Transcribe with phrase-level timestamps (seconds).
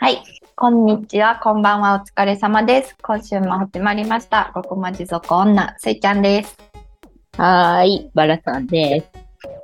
[0.00, 0.24] はい。
[0.56, 1.36] こんにちは。
[1.36, 2.02] こんばんは。
[2.02, 2.96] お疲れ様です。
[3.00, 4.50] 今週も始まりました。
[4.56, 6.58] ごくまじ族女、すいちゃんです。
[7.36, 8.10] はーい。
[8.12, 9.06] バラさんです。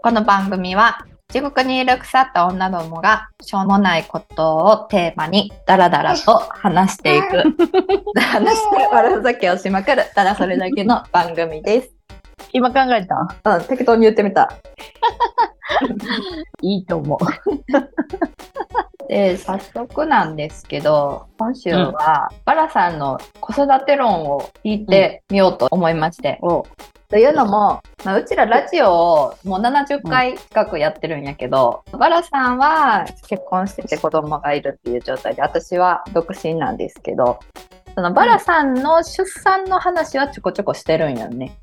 [0.04, 7.42] この番組は、地獄にいる腐った女どもが、しょうもないことをテーマに、ダラダラと話していく。
[8.20, 10.04] 話して、悪ふざけをしまくる。
[10.14, 11.99] ただそれだけの番組です。
[12.52, 13.36] 今考えた？
[13.56, 14.52] うん、適当に言ってみた。
[16.62, 17.18] いいと思う。
[19.08, 26.38] で、早速なんですけど、今週は、バラさんの子育て論を聞いてみようと思いまして。
[26.42, 26.62] うん、
[27.08, 37.40] というのも、まあ、うちらラジオをもう70回近くやってるんやけど、うん、バラさんは結婚してて子供がいるっていう状態で、私は独身なんですけど、
[37.96, 41.58] そのバラさんの出産の話はちょこちょこしてるんやね。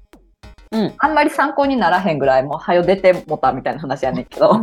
[0.72, 4.62] うん、あんまり参考にならへんぐらいもう早出てもたみたいな話やねんけど。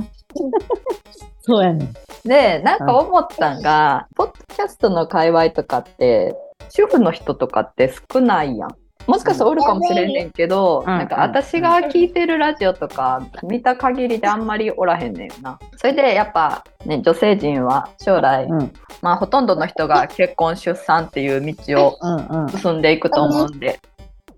[1.41, 1.95] そうやねん。
[2.29, 6.35] でなんか思ったんが、ポッドキャストの界隈とかって
[6.71, 8.77] 主婦の人とかって少ないやん。
[9.07, 10.83] もしかしたらおるかもしれんねんけど、う。
[10.85, 15.59] ん、なんか私が聞いてるラジオとか見た限りであんまりおらへんねんな。
[15.77, 23.79] それでやっぱね、女性陣は将来、うん、まあほとんどの人が結婚出産っていう道を進んでいくと思うんで、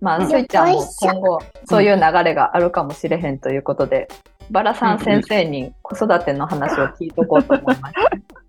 [0.00, 4.08] まあ、スイちゃんも今後、そういう流れがあるかもしれへんということで、
[4.50, 7.94] バラさん先生に子育ての話を聞いとこうと思います。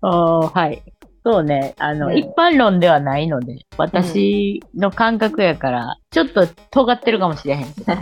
[0.02, 0.82] はい。
[1.24, 1.74] そうね。
[1.78, 7.96] あの、一般論ではないので、私の感覚やから、ちょっと尖ってるかもしれへん けど、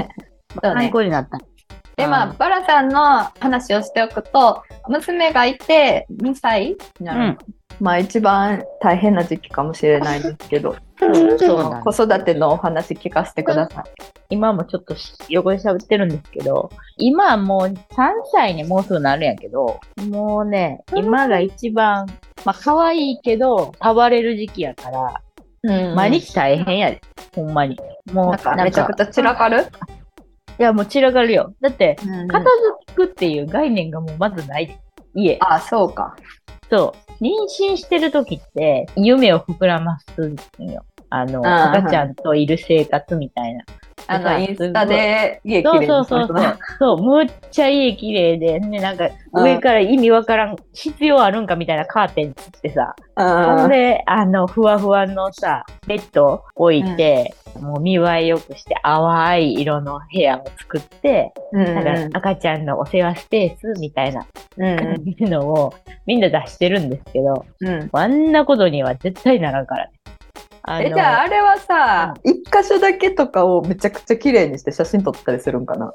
[0.60, 1.38] 参考になった。
[1.97, 7.38] で、まあ、バラさんの話をしておくと、娘がいて2歳になる、うん、
[7.80, 13.84] まあ、一番大変な時期かもしれないですけど、そう子育てのお話聞かせてください。
[14.30, 14.96] 今もちょっと
[15.28, 17.77] 横で喋ってるんですけど、今はもう3
[18.32, 22.06] 歳にもうすぐなるんやけど、もうね、今が一番、
[22.44, 25.20] まあ可愛いけど、触れる時期やから、
[25.62, 27.00] うん、毎日大変やで、
[27.34, 27.76] ほんまに。
[28.12, 29.62] もう、なんかめちゃくちゃ散らかる？
[30.58, 31.54] いや、もう散らかるよ。
[31.60, 31.97] だって、
[32.28, 32.44] 片
[32.87, 34.81] 付くっていう概念がもうまずない。
[35.14, 35.37] 家。
[35.41, 36.16] あ、そうか。
[36.70, 37.06] そう。
[37.21, 40.84] 妊娠してる時って、夢を膨らますんよ。
[41.09, 43.65] あの、赤ちゃんといる生活みたいな。
[44.09, 46.59] あの、インスタで家綺麗そうそうそう。
[46.78, 65.75] そう、むっちゃ家綺麗で、ね、なんか上から意味わからん、必要あるんかみたいなカーテンつってさ、ほんで、あの、ふわふわのさ、ベッド置いて、うん、もう見栄えよくして、淡い色の部屋を作って、うんうん、なんか赤ちゃんのお世話スペースみたいな感じのを
[66.06, 69.95] みんな出してるんですけど、うん、あんなことには絶対ならんからね。
[70.69, 75.93] えじゃああれはさ、一、箇所だけとかをめちゃくちゃ綺麗にして写真撮ったりするんかな？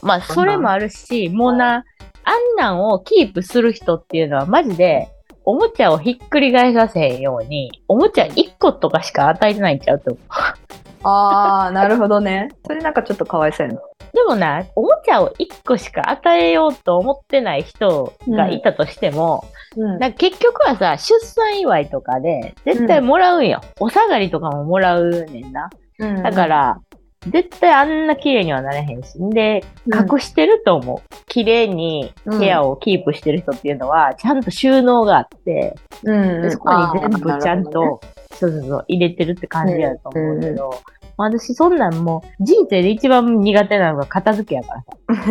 [0.00, 1.84] まあそれもあるしもうな
[2.24, 5.08] あんなんをキープする人っていうのはマジで
[5.44, 10.22] おもちゃをひっくり返させへんようにおもちゃ1個とかしか与えてないんちゃうと思う。
[11.04, 12.48] ああなるほどね。
[12.64, 13.80] それなんかちょっとかわいそうやな。
[14.12, 19.44] でもな、おもちゃを1個しか与えようと思ってない人がいたとしても、
[19.76, 23.62] うん、結局はさ、出産祝いとかで絶対もらうんよ。
[23.80, 25.70] うん、お下がりとかももらうねんな。
[25.98, 26.80] うん、だから、
[27.28, 29.12] 絶対あんな綺麗にはなれへんし。
[29.30, 31.14] で、隠してると思う。
[31.26, 38.00] 綺麗に部屋をキープしてる人っていうのは、ちゃんと収納があって、うん、そこに全部ちゃんと、
[38.34, 40.74] そうそうそう、入れてるって感じやと思うけど、
[41.16, 44.84] 私そんなんもう人生で一番苦手なのが片付けやから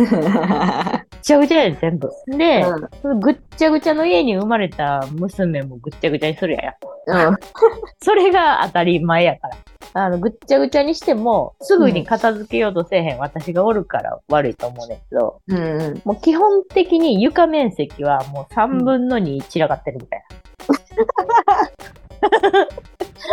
[0.06, 1.04] さ。
[1.22, 2.10] ぐちゃぐちゃやで全部。
[2.26, 2.64] で、
[3.04, 6.74] うん、ぐっちゃぐちゃの家に生まれた娘もぐっちゃぐちゃにするやや。
[7.06, 7.36] うん、
[8.02, 9.56] それが当たり前やから。
[9.94, 20.32] あの、ぐっちゃぐちゃにしても、すぐに片付けようとせえへん、私がおるから悪いと思うねんけど、うんうん、もう基本的に床面積はもう3分の2散らかってるみたいな。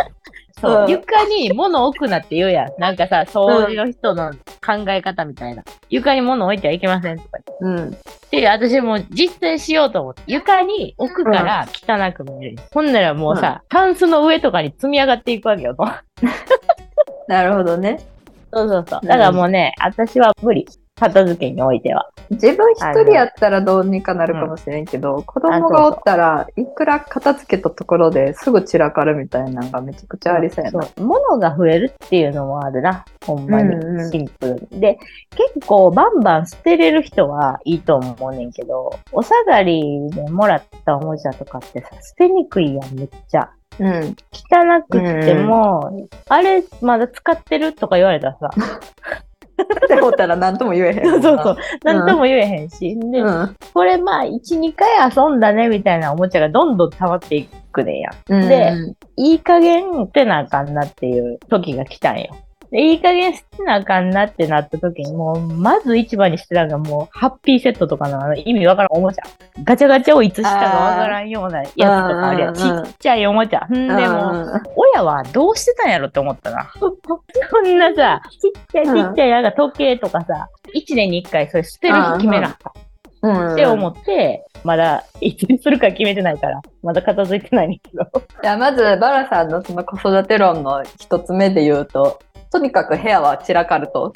[0.61, 2.67] そう、うん、床に物置くなって言うやん。
[2.79, 4.31] なんかさ、掃除の人の
[4.65, 5.63] 考え方みたいな。
[5.89, 7.39] 床に物置いてはいけませんとか。
[7.61, 7.97] うん。
[8.31, 12.55] で、私も実践しようと思って、床に置くから汚く見える。
[12.57, 15.75] うん、ほんならもうさ、タンスの上とかに積み上がっていくわけよ。
[17.27, 17.99] なるほどね。
[18.51, 19.07] そうそうそう。
[19.07, 20.67] だからもうね、私は無理。
[20.99, 22.09] 片付けにおいては。
[22.29, 30.87] 自分一人やったらどうにかなるかもしれんけど、うん、子供がおったらいくら片付けたところですぐ散らかるみたいなのがめちゃくちゃありそうやな。
[30.97, 33.05] 物が増えるっていうのもあるな。
[33.25, 34.11] ほんまに。
[34.11, 34.79] シンプルに、うんうん。
[34.79, 34.99] で、
[35.55, 43.49] 結構バンバン捨てれる人はいいと思うねんけど、お下がりでもらったおもちゃとかってさ、捨てにくいやん、めっちゃ。
[43.79, 48.49] うん、汚くっても、うん、あれまだ使ってるとか言われたらさ、
[49.61, 51.05] って思ったら何とも言えへん。
[51.05, 51.57] そ うそうそう。
[51.83, 52.97] 何とも言えへんし。
[52.99, 53.55] で、うん。
[53.73, 58.11] これまあ、1、2回遊んだねみたいなおもちゃがどんどん溜まっていくねんや。
[58.27, 58.73] で、
[59.17, 62.35] いい加減ってなあかんなっていう時が来たんよ。
[62.71, 69.23] でいい加減捨てなあかんなってなった時に、もう、まず一番にしてたのがもう、ハッピーセットとかのあの意味わからんおもちゃ。
[69.63, 72.53] ガチャガチャをいつしたかわからんようなやつとかあるやん。
[72.53, 73.65] ちっちゃいおもちゃ。
[73.65, 74.45] んでも、
[74.75, 76.71] 親はどうしてたんやろって思ったな。
[76.79, 76.89] そ
[77.61, 82.89] んなさ、ちっちゃいちっちゃいなんか時計とかさ、1年に1回それ捨てる日決めなかった。
[83.21, 88.03] って思って、まだいつにするか決めてないから、まだ片付いてないんけど。
[88.43, 92.19] いや、まず、バラさんのその子育て論の一つ目で言うと、
[92.51, 94.13] とにかく部屋は散らかると。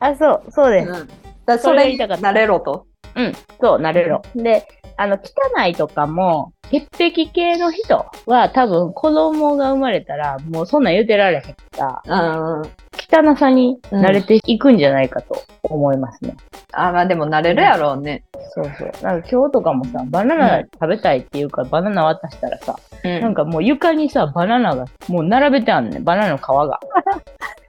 [0.00, 0.90] あ、そう、そうです。
[0.90, 1.08] うん、
[1.46, 2.86] だそれに慣れろと。
[3.14, 4.22] うん、そう、慣れろ。
[4.34, 4.66] で、
[4.96, 12.62] あの、汚いとかも、潔癖系の人は多分子供が生まれたら、もうそんなん言うてられへんから、うん、
[13.10, 16.36] 汚さに慣れていくんじゃないかと思いますね。
[16.76, 18.24] うん、あ、まあでも慣れるやろうね。
[18.54, 18.90] そうそう。
[19.02, 26.80] なんか今日とかもさ、バナナ食べたいっていうか、バナナ渡したらさ、なんかもう床にさ、バナナがもう並べてあんねん、バナナの皮が。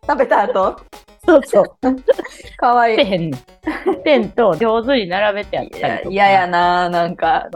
[0.09, 0.75] 食べた後？
[1.25, 1.65] そうそう。
[2.57, 2.97] かわいい。
[2.97, 3.31] てへん
[4.03, 6.09] ペンと上手に並べてあったりとか。
[6.09, 7.47] 嫌やななんか、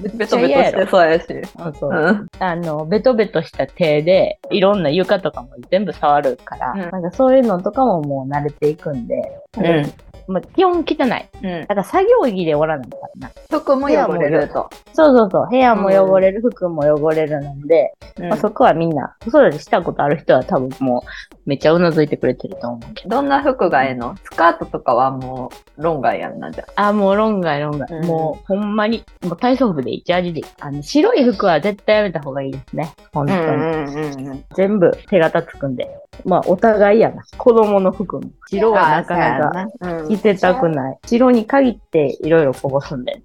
[0.00, 1.26] ベトベトしてそうやし。
[1.26, 9.14] そうそう、うん、あの、ベトベトした手で、いろんな床とかも全部触るから、うん、なんかそういうのとかももう慣れていくんで、
[9.58, 9.92] うん、
[10.32, 11.46] まあ、基本汚い。
[11.46, 11.60] うん。
[11.62, 13.32] だから作業着でおらないからな。
[13.50, 14.70] 服も汚れると。
[14.92, 15.48] そうそうそう。
[15.50, 23.16] 部屋も汚れる、服も汚れるので、うん、まあ、そこはみんな、子育てしたことある人は多分もう、めっちゃうなずいてくれてると思うけど。
[23.16, 24.16] どんな服がええの？
[24.24, 26.92] スカートとかはもう、論外やんな、じゃあ。
[26.92, 27.94] もう論外、論外。
[27.94, 30.46] うん、もう、ほんまに、もう体操服でいい、ジャージでいい。
[30.60, 32.94] あの、白い服は絶対やめた方がいいですね。
[33.12, 33.38] 本当に。
[33.38, 35.90] うんうんうん、全部手形つくんで。
[36.24, 37.22] まあ、お互いやな。
[37.36, 38.30] 子供の服も。
[38.48, 39.68] 白はなかなか
[40.08, 40.98] 着てたくない。
[41.06, 43.22] 白に限っていろいろこぼすんで、ね。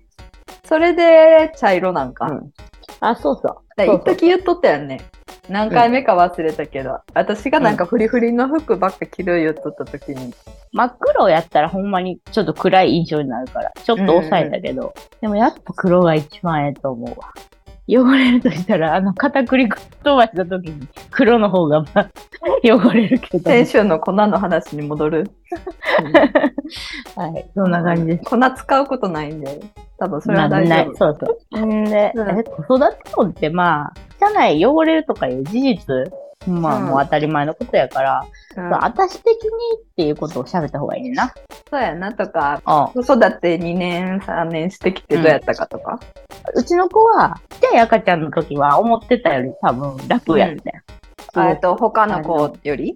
[0.65, 2.25] それで茶色なんか。
[2.25, 2.51] うん、
[2.99, 3.57] あ、そうそう。
[3.77, 5.01] 一時言っとったよね。
[5.49, 10.33] 何回目か忘れたけど、うん、私がなんかフリフリの服ばっか着る言っとった時に、
[10.71, 17.33] 真っ黒やったらほんまにちょっと暗い印象になるから、ちょっと抑えたけど、うんうん、でもやっぱ黒が一番ええと思うわ。
[17.87, 22.09] 汚れるとしたら、あの、片栗粉飛ばした時に黒の方が、まあ、
[22.65, 23.43] 汚れるけど。
[23.43, 25.31] 先週の粉の話に戻る？
[27.15, 28.23] はい、そんな感じです。
[28.25, 29.61] 粉使うことないんで、
[29.97, 30.95] 多分それは大丈夫。
[30.95, 31.17] そう
[31.51, 31.65] そう。
[31.65, 31.85] ん。
[31.85, 36.11] で、うん、子育て論ってまあ、汚い、汚れるとかいう事実
[36.47, 38.25] まあ、もう当たり前のことやから、
[38.55, 39.49] うん、私的に
[39.81, 41.33] っていうことを喋った方がいいねんな。
[41.69, 42.61] そうやなとか、
[42.93, 45.99] 子育て2年、3年してきてどうやったかとか。
[46.53, 50.55] うん、うちの子は、ちっちゃい赤ちゃんの時は思ってたより多分楽やっ
[51.33, 52.95] た、うん、えっと、他の子より？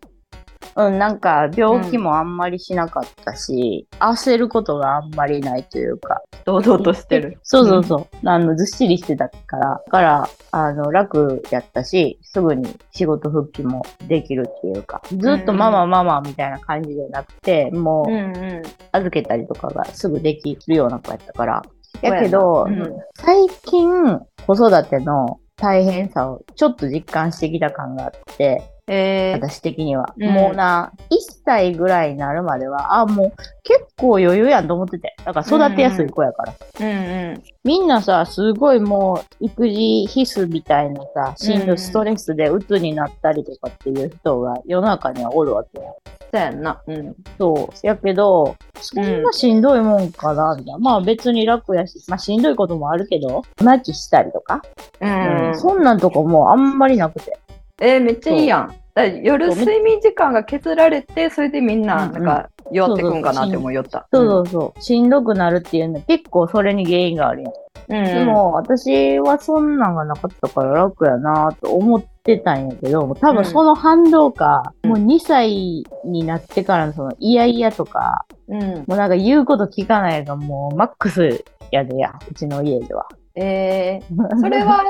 [0.79, 6.21] うん、なんか病気もあんまりしなかったし、うん、焦ることがあんまりないというか。
[6.45, 7.37] 堂々としてる。
[7.43, 8.27] そうそうそう。
[8.27, 18.61] あの、ずっしりしてたから、から、あの、楽やったし、すぐに仕事復帰もできるっていうか、ずっとママママみたいな感じじゃなくて、もう、
[18.93, 21.61] 預けたりとかがすぐできるような子やったから。
[22.01, 33.33] やけど、うん、最近、子育ての大変さをちょっと実感してきた感があって、えー、私的には、うん、もうな、1歳ぐらいになるまでは、あ、もう
[33.63, 35.15] 結構余裕やんと思ってて。
[35.24, 36.56] だから育てやすい子やから。
[36.80, 45.92] うんうん、みんなさ、すごいもう育児必須みたいなさ、しんどいストレスで鬱になったりとかっていう人が世の中にはおるわけや。
[46.31, 46.81] そうやんな。
[46.87, 47.16] うん。
[47.37, 47.87] そう。
[47.87, 50.80] やけど、そんなしんどいもんかな、みたいな。
[50.80, 54.63] まあ別に楽やし、まあしんどいこともあるけど、泣きしたりとか。
[54.99, 55.59] うん、うん。
[55.59, 57.37] そんなんとかもうあんまりなくて。
[57.81, 58.75] えー、めっちゃいいやん。
[59.06, 64.07] 夜睡眠時間が削られて、それでみんな、なんか、弱ってくんかなって思いよった。
[64.11, 64.81] そうそうそう。
[64.81, 67.53] しんどくなるっていうのは結構それに原因があるやん。
[67.91, 83.07] うん、でも、私はそんなんがなかったから楽やなと思ってたんやけど、多分その反動か、うん、もう2歳になってからのその、いやいやとか、うん、もうなんか言うこと聞かないがもうマックスやでや、うちの家では。
[83.36, 84.83] えー、 それは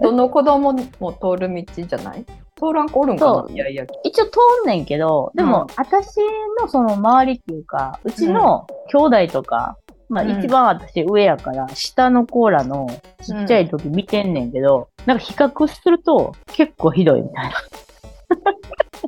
[0.00, 2.24] どの子供も通る道じゃない？
[2.56, 3.52] 通らん子おるんかな？
[3.52, 3.84] いやいや。
[4.04, 6.18] 一応通んねんけど、でも、うん、私
[6.60, 9.76] のその周りっていうか、うちの兄弟とか、
[10.08, 12.86] うん、まあ一番私上やから、下のコーラの
[13.22, 17.52] ちっちゃい時見てんねんけど、うん、なんか比較すると結構ひどいみたいな。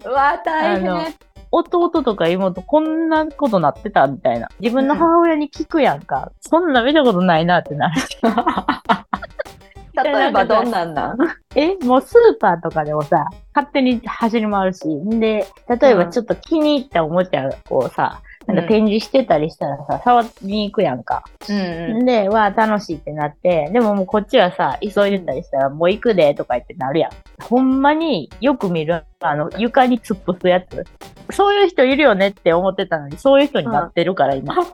[0.04, 1.14] うわ、大変。
[1.50, 4.06] 弟とか妹こんなことなってた？
[4.06, 4.48] みたいな。
[4.60, 6.32] 自分の母親に聞くやんか。
[6.40, 8.02] そんな見たことないなってなる。
[10.04, 11.18] 例えばどんなんなん？
[11.56, 14.84] え、もうスーパーとかでもさ、勝手に走り回るし、
[15.18, 21.22] で、例えばちょっと気に入ったおもちゃをさ、なんか展示してたりしたらさ、触りに行くやんか。
[21.50, 27.10] うんで、わあ、楽しいってなって、でももうこっちはさ、急いでたりしたら、もう行くでとか言ってなるやん。
[27.42, 30.86] ほんまによく見る、あの、床に突っ伏すやつ。
[31.30, 34.54] そういう人いるよねって思ってたのに、そういう人になってるから、今。
[34.54, 34.66] う わ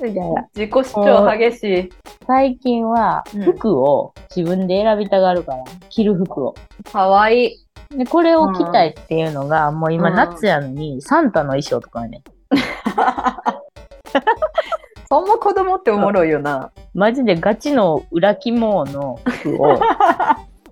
[0.00, 0.48] ーみたいな。
[0.54, 1.88] 自己主張激しい。
[2.26, 6.54] 最近はうん服を自分で選びたがるから、着る服を。
[6.92, 7.67] かわいい。
[7.90, 12.22] で、これを着たいっていうのが、もう今うん夏やのに、サンタの衣装とかね。
[15.08, 16.70] そんな子供っておもろいよな。
[16.92, 19.80] マジでガチの裏肝の服を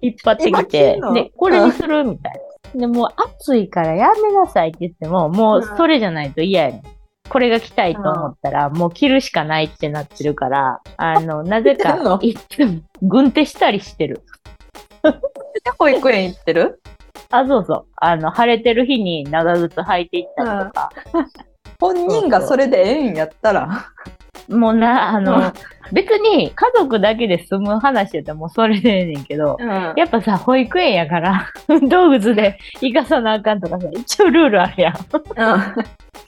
[0.03, 2.33] 引っ張ってき今てで、これにするみたい
[2.75, 2.81] な。
[2.81, 3.09] で、もう
[3.39, 6.83] 暑いからやめなさいって言っても、もうそれじゃないと嫌やねん。
[7.31, 14.21] これが着たいと思ったら、もう着るしかないってなってるから、あの、 なぜか、いつも軍手したりしてる。
[15.79, 16.83] 保育園行ってる？
[17.31, 17.87] あ、そうそう。
[17.97, 20.91] あの、晴れてる日に長靴履いていったりとか、
[21.81, 23.69] 本人がそれでええんやったら。
[24.49, 25.53] もうな、あうんの、
[25.93, 34.95] 別に家族だけで済む話やったらもうそれでええねんけど、うんやっぱさ、保育園やから、運 動靴で行かさなあかんとかさ、一応ルールあるやん。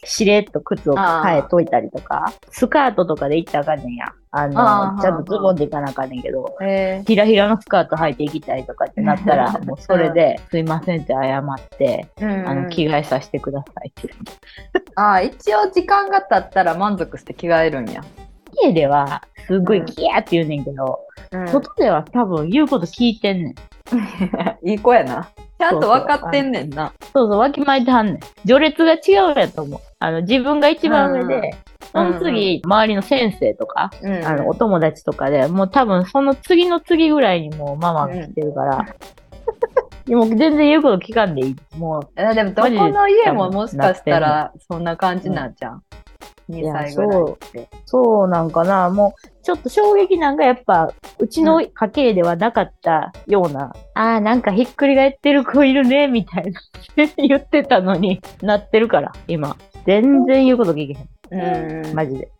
[0.05, 4.07] しれっと靴を変えといたりとか、スカートとかで行ったらあかんねんや。
[4.31, 14.11] あの、ちゃんとズボンで行かなあかんねんけど、えひらひらのスカート履いて行きたいとかってなったら、 もうそれで、すいませんって謝って、ーあの、着替えさせてくださいって。
[14.97, 18.03] ああ、一応時間が経ったら満足して着替えるんや。
[18.63, 21.01] 家では、すっごいキヤーって言うねんけど、
[21.47, 23.55] 外では多分言うこと聞いてんねん。
[24.63, 25.29] いい子やな。
[25.59, 26.93] ちゃんと分かってんねんな。
[27.13, 28.21] そうそう、わきまえてはんねん。
[28.47, 29.81] 序列が違うやと思う。
[29.99, 31.51] あの、自分が一番上で、
[31.93, 38.87] その次、周りの先生とか、うんあの、お友達とかで、もう多分その次の次ぐらいにもうママが来てるから、
[40.07, 41.57] でも全然言うこと聞かんでいい。
[41.77, 45.83] もう、えでもどこの家ももしかしたらそんな感じなんじゃん。
[46.49, 47.69] 2いや歳ぐらいって。
[47.85, 48.91] そうなんかな。
[48.91, 56.61] もう、ちょっと衝撃なんかやっぱ、うちの家系ではなかったような、ああ、なんかひっくり返ってる子いるね、みたいな
[57.17, 59.57] 言ってたのになってるから、今。
[59.87, 61.09] 全然言うこと聞けへん。
[61.31, 62.31] うんマジで。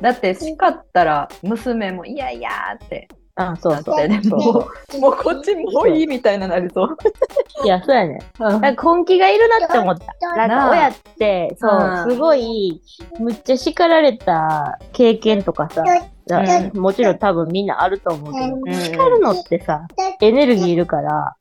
[0.00, 4.08] だって叱ったら娘もいやいやーってあそうそう。
[4.08, 6.96] なって、でもうもうこっちもういいみたいななりそう。
[7.64, 8.18] いや、そうやね。
[8.38, 8.60] うん。
[8.60, 10.36] なんか根気がいるなって思った。
[10.36, 12.12] なんか親って、そうう、ん。
[12.12, 12.80] すごい、
[13.18, 15.82] むっちゃ叱られた経験とかさ、
[16.72, 18.80] うもちろん多分みんなあると思うけど、ん。
[18.80, 19.86] 叱るのってさ、
[20.20, 21.34] エネルギーいるから、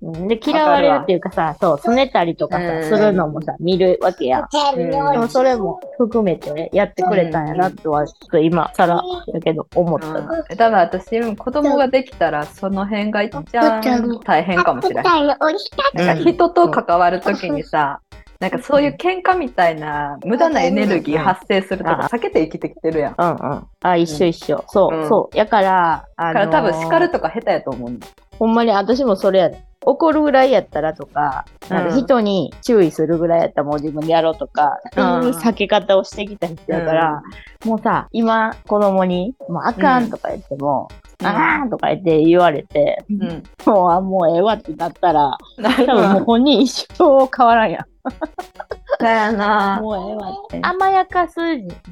[0.00, 4.86] で、嫌われるっていうかさ、そう、拗ねたりとかうんさ、するのもさ、見るわけやで
[5.18, 9.02] もそれも含めてねやってくれたんやなとは、ちょっと今更
[9.32, 10.20] やけど思ったな。
[10.20, 15.04] うん、多分私子供ができたらその辺が一番大変かもしれない。
[15.04, 18.00] なんか人と関わるときにさ、
[18.38, 23.14] なんかそういう喧嘩みたいな無駄なエネルギー発生するとか避けて生きてきてるやん。
[23.16, 23.66] だうんうん。
[23.80, 24.64] あ、一緒一緒。
[24.68, 25.36] そう、うんそう。
[25.36, 27.98] やから、あから多分のー叱るとか下手やと思うの。
[28.38, 29.67] ほんまに私もそれやで。
[29.90, 37.22] 怒るぐらいやったらとか、なん人に注意するぐらいやったらもう自分でやろうとか、っていううん避け方をしてきた人やから、
[37.64, 40.88] もうさ、今子供に、もうあかんとか言っても、
[41.24, 43.42] あかんとか言って言われて、うん。
[43.64, 47.84] もう、あ、もうええわってなったら、な多分もう本人一生変わらんやん。
[48.98, 49.80] だよな。
[49.80, 50.58] もうええわって。
[50.62, 51.34] 甘やかす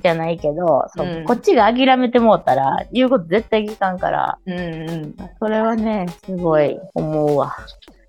[0.03, 4.63] じゃないけど、そううんこっちが諦めてもうたら、言うこと絶対聞かんから、うんう
[5.07, 5.17] ん。
[5.39, 7.57] それはね、すごい思うわ。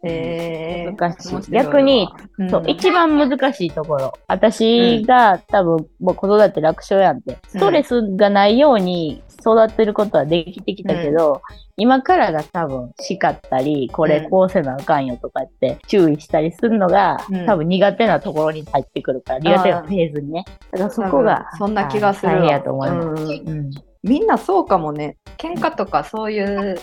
[0.04, 4.14] えー、難しい面白わ逆に、うんそう、一番難しいところ。
[4.28, 7.38] 私が、多分、もう子育て楽勝やんって。
[7.48, 9.24] ストレスがないように
[9.54, 11.42] 育ってることはできてきたけど、
[11.78, 20.44] 今からが多分叱ったり、これうんこうせなあかんよとかって注意したりするのが、うん多分苦手なところに入ってくるから、苦手なフェーズにね。
[20.72, 23.24] だからそこが、そんな気がするやと思います。
[23.24, 23.72] うんうん。
[24.04, 25.18] みんなそうかもね。
[25.38, 26.80] 喧嘩とかそういう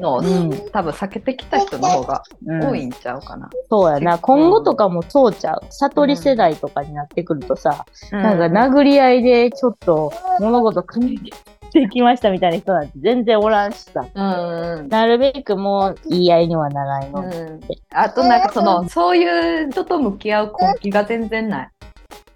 [0.00, 3.50] のを、うん多分避けてきた人の方がうん多いんちゃうかな。
[3.68, 4.18] そうやな。
[4.18, 5.60] 今後とかもそうちゃう。
[5.68, 11.32] 悟り世代とかになってくるとさ、なんかな殴り合いでちょっと物事組み
[11.72, 14.04] てきましたみたいな人なんて全然おらんしさ。
[14.14, 17.20] うんうんなるべくもう言い合いにはならないの。
[17.20, 17.60] うん
[17.94, 21.70] あとなんかそのそういう人と向き合う根気が全然ない。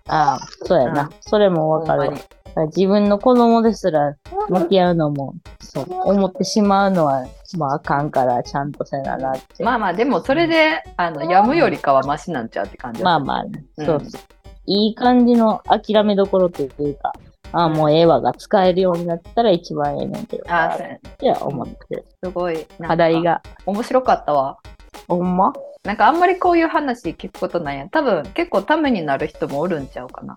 [0.09, 1.02] ああ、そうやな。
[1.02, 2.12] うんそれもわかる
[2.75, 4.16] 自分の子供ですら
[4.49, 7.26] 向き合うのも、そう、思ってしまうのは、
[7.59, 9.62] まああかんから、ちゃんとせななって。
[9.62, 13.02] まあまあでもそれであのやむよりかはマシなんちゃうって感じ。
[13.02, 14.21] まあまあ、うんそうそう。
[14.64, 17.12] いい感じの諦めどころというか、
[17.52, 20.44] ああ、もうええわが使えるようになったら一番ええねんけど。
[20.48, 22.04] あそうやっては思ってる。
[22.22, 23.42] すごいなんか課題が。
[23.64, 24.58] 面白かったわ。
[25.08, 25.52] ほんま？
[25.84, 27.88] なんかあんまりこういう話聞くことないやん。
[27.90, 30.36] 多分結構ためになる人もおるんちゃうかな。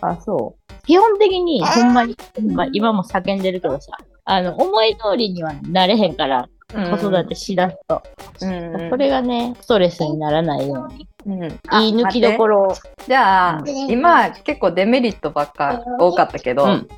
[0.00, 0.86] あ、そう。
[0.86, 2.16] 基本的に、ほんまに、
[2.52, 3.92] まあ、今も叫んでるけどさ、
[4.24, 8.02] あの、思い通りにはなれへんから、子育てしだすと。
[8.40, 11.08] うんそれがね、ストレスにならないように。
[11.26, 11.50] うん、いい
[11.96, 12.62] 抜きどころ。
[12.68, 12.74] を。
[13.06, 13.68] じゃあ、うん。
[13.90, 16.88] 今結構デメリットばっか多かったけど、うん。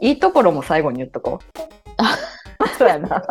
[0.00, 1.62] いいところも最後に言っとこう。
[2.78, 3.24] そうやな。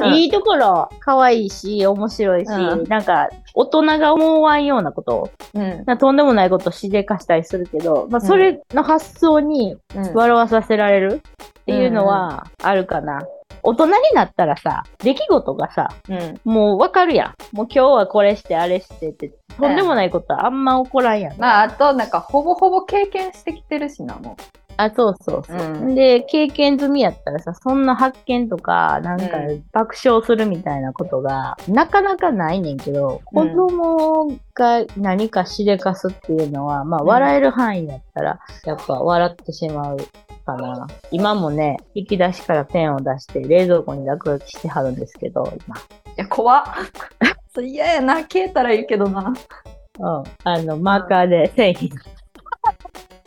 [0.00, 0.14] うん。
[0.14, 2.84] いいところ、可愛いし、面白いし、うん。
[2.84, 5.30] なんか、大人が思わんようなこと。
[5.54, 5.84] うん。
[5.86, 10.14] なとんでもないことをしでかしたりするけど、まあ、それの発想にうん。
[10.14, 11.22] 笑わさせられる
[11.60, 13.20] っていうのはあるかな。
[13.62, 17.56] 大人になったらさ、出来事がさ、うんもうわかるやん。
[17.56, 21.38] もう今日はこれしてあれしてって、とんでもないことはあんま起こらんやん。
[21.38, 24.36] まあ、あと、なんか、ほぼほぼ経験してきてるしな、も
[24.78, 25.56] あ、そうそうそう。
[25.56, 39.96] うんで、経験済みやったらさ、そんな発見とか、なんかう爆笑するみたいなことが、なかなかないねんけど、子うん供が何かしでかすっていうのは、まあ、笑える範囲やったら、やっぱ笑ってしまう
[40.46, 40.86] かな。
[41.10, 45.76] 今もね、引き出しからペンを出して、冷蔵庫に落書きしてはるんですけど、今。
[45.76, 45.78] う。
[46.10, 46.64] いや、怖っ。
[47.52, 49.34] それ嫌やな、消えたらいいけどな。
[49.98, 50.22] うん。
[50.44, 51.96] あの、マーカーで 線引いて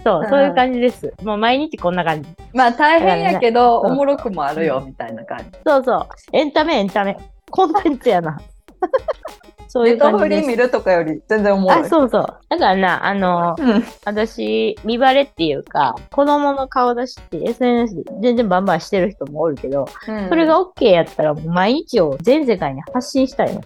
[0.03, 1.13] そうう、んそういう感じです。
[1.23, 2.29] もう毎日こんな感じ。
[2.53, 5.45] まあ、大変やけど、うんおもろくもあるよ、みたいな感じ。
[5.65, 6.07] そうそう。
[6.33, 7.17] エンタメ、エンタメ。
[7.49, 8.39] コンテンツやな。
[9.67, 10.57] そういネう感じですットフリ見。
[10.57, 11.79] るとかより全然おもろい。
[11.81, 12.39] あ、そうそう。
[12.49, 13.83] だからな、あの、うん。
[14.05, 19.85] 私、見バレっていうか、子供の顔出しって SNS で全然バンバンしてる人もおるけど、
[20.27, 23.61] それが OK やったら毎日を全世界に発信したいの。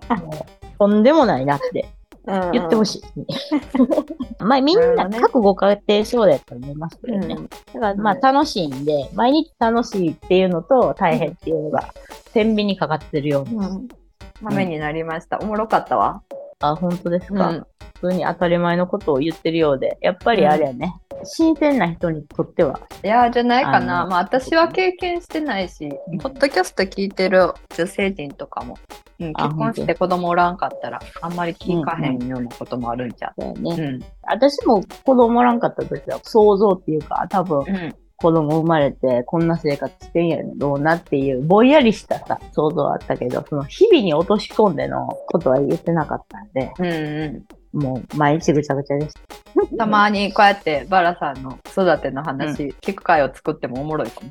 [0.78, 1.86] とんでもないなって
[2.26, 4.42] 言ってほししい。
[4.42, 7.20] まあみんな各ご家庭そうだと思いますけい。
[7.20, 7.34] どね。
[7.34, 11.92] うんだからまあ楽しいんで、毎日楽しいっていうのと大変っていうのが、
[12.32, 13.68] 天秤にかかってるような。
[13.68, 13.88] うん。
[13.88, 15.38] ためになりました。
[15.38, 16.22] おもろかったわ。
[16.60, 17.66] あ、本当ですか、うん。
[17.94, 20.94] 普通に当たり前のことを言ってるようで、やっぱりあれやね、
[21.26, 24.02] 新鮮な人にとっては、いやーじゃないかな。
[24.02, 25.88] あのまあ私は経験してないし、
[26.20, 28.78] ポッドキャスト聞いてる女性陣とかも、
[29.20, 33.40] うん、あ結婚して子供おらんかったら、あんまり聞かへんようなこともあるんちゃう？
[33.40, 33.76] だよね。
[33.78, 34.00] うん。
[34.22, 37.94] 私も子供おらんかった時は想像っていうか、多分うん。
[38.18, 49.20] 子供生まれてこんな生活してんやろうなっていう、ぼんやりしたさ、想像はあったけど、その日々に落とし込んでのことは言ってなかったんで、うんうもう毎日ぐちゃぐちゃでした。
[49.62, 49.68] ん。
[49.76, 54.30] たまにこうやってバラさんの育ての話聞く会を作ってもおもろいかも。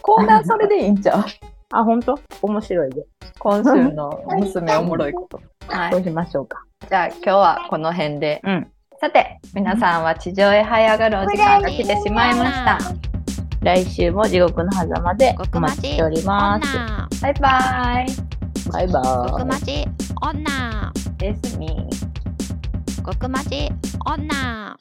[0.00, 1.24] コーナーそれでいいんちゃう？
[1.74, 2.18] あ、本当？
[2.42, 3.04] 面白いで。
[3.38, 5.40] 今週の娘おもろいこと。
[5.68, 5.92] はい。
[5.92, 6.64] そうしましょうか。
[6.88, 8.40] じゃあ今日はこの辺で。
[8.44, 8.66] うん。
[9.00, 12.78] さて、皆さんは地上へ這い上がるお時間が来てしまいました。
[13.62, 16.68] 来週も地獄の狭間でお待ちしております。
[16.76, 18.06] 女バイバイ。
[18.72, 19.30] バイバーイ。
[19.30, 19.88] 極町
[20.20, 22.11] 女ですみ。
[23.02, 23.68] 国町
[24.16, 24.78] 女。